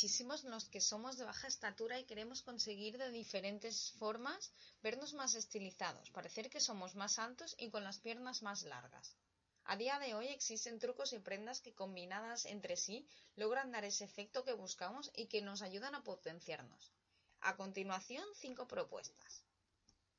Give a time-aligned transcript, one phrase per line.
[0.00, 4.50] muchísimos los que somos de baja estatura y queremos conseguir de diferentes formas
[4.82, 9.14] vernos más estilizados, parecer que somos más altos y con las piernas más largas.
[9.64, 14.04] A día de hoy existen trucos y prendas que combinadas entre sí logran dar ese
[14.04, 16.94] efecto que buscamos y que nos ayudan a potenciarnos.
[17.42, 19.44] A continuación, cinco propuestas.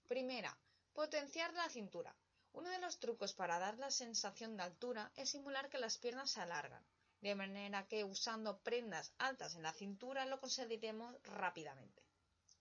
[0.08, 0.56] Primera,
[0.94, 2.16] potenciar la cintura.
[2.54, 6.30] Uno de los trucos para dar la sensación de altura es simular que las piernas
[6.30, 6.86] se alargan
[7.22, 12.02] de manera que usando prendas altas en la cintura lo conseguiremos rápidamente.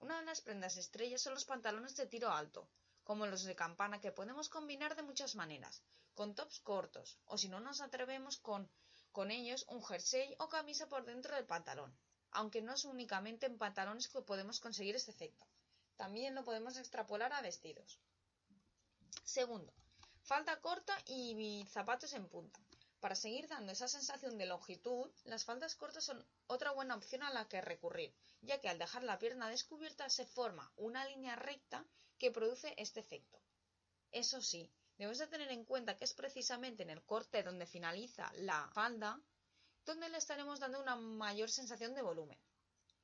[0.01, 2.69] Una de las prendas estrellas son los pantalones de tiro alto,
[3.03, 5.83] como los de campana que podemos combinar de muchas maneras,
[6.15, 8.71] con tops cortos, o si no nos atrevemos con,
[9.13, 11.97] con ellos un jersey o camisa por dentro del pantalón,
[12.31, 15.47] aunque no es únicamente en pantalones que podemos conseguir este efecto.
[15.97, 17.99] También lo podemos extrapolar a vestidos.
[19.25, 19.73] Segundo,
[20.23, 22.61] falda corta y zapatos en punta.
[23.01, 27.33] Para seguir dando esa sensación de longitud, las faldas cortas son otra buena opción a
[27.33, 31.87] la que recurrir, ya que al dejar la pierna descubierta se forma una línea recta
[32.19, 33.41] que produce este efecto.
[34.13, 38.31] Eso sí, debes de tener en cuenta que es precisamente en el corte donde finaliza
[38.35, 39.19] la falda
[39.87, 42.39] donde le estaremos dando una mayor sensación de volumen.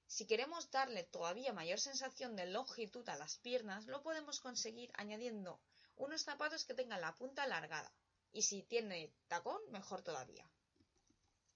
[0.07, 5.59] Si queremos darle todavía mayor sensación de longitud a las piernas, lo podemos conseguir añadiendo
[5.97, 7.91] unos zapatos que tengan la punta alargada,
[8.37, 10.47] y si tiene tacón, mejor todavía.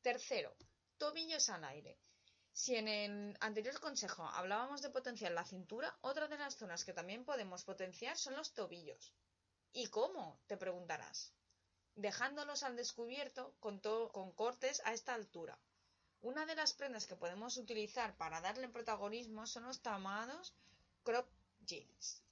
[0.01, 0.57] Tercero,
[0.97, 1.99] tobillos al aire.
[2.55, 6.95] Si en el anterior consejo hablábamos de potenciar la cintura, otra de las zonas que
[6.95, 9.13] también podemos potenciar son los tobillos.
[9.75, 10.41] ¿Y cómo?
[10.47, 11.35] te preguntarás.
[11.97, 13.79] Dejándolos al descubierto con,
[14.33, 15.59] cortes a esta altura.
[16.23, 20.55] Una de las prendas que podemos utilizar para darle protagonismo son los tamados
[21.03, 21.29] crop
[21.61, 22.23] jeans.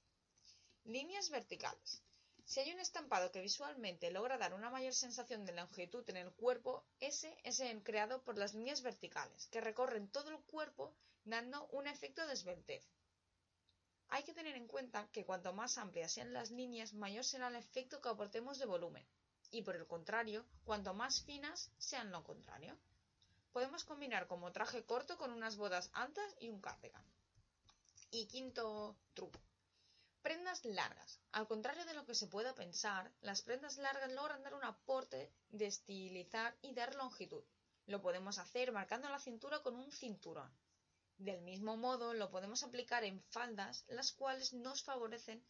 [0.85, 2.01] Líneas verticales.
[2.49, 6.31] Si hay un estampado que visualmente logra dar una mayor sensación de longitud en el
[6.31, 10.95] cuerpo, ese es el creado por las líneas verticales, que recorren todo el cuerpo
[11.25, 12.83] dando un efecto de esbeltez.
[14.07, 17.55] Hay que tener en cuenta que cuanto más amplias sean las líneas, mayor será el
[17.55, 19.05] efecto que aportemos de volumen,
[19.51, 22.75] y por el contrario, cuanto más finas sean lo contrario.
[23.51, 27.05] Podemos combinar como traje corto con unas bodas altas y un cardigan.
[28.09, 29.39] Y quinto truco.
[30.21, 31.21] Prendas largas.
[31.31, 35.31] Al contrario de lo que se pueda pensar, las prendas largas logran dar un aporte
[35.49, 37.43] de estilizar y dar longitud.
[37.85, 40.51] Lo podemos hacer marcando la cintura con un cinturón.
[41.17, 45.41] Del mismo modo, lo podemos aplicar en faldas, las cuales nos favorecen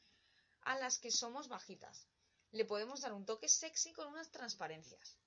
[0.62, 2.08] a las que somos bajitas.
[2.52, 5.18] Le podemos dar un toque sexy con unas transparencias.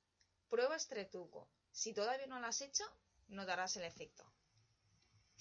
[0.48, 1.48] Prueba este truco.
[1.72, 2.84] Si todavía no lo has hecho,
[3.26, 4.32] no darás el efecto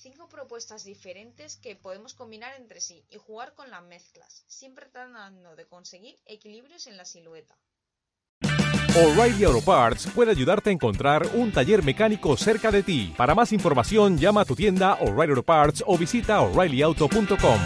[0.02, 5.56] cinco propuestas diferentes que podemos combinar entre sí y jugar con las mezclas, siempre tratando
[5.56, 7.56] de conseguir equilibrios en la silueta.
[8.94, 13.14] O'Reilly Auto Parts puede ayudarte a encontrar un taller mecánico cerca de ti.
[13.16, 17.60] Para más información, llama a tu tienda O'Reilly Auto Parts o visita oreillyauto.com.